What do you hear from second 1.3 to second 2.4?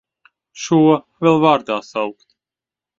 vārdā saukt!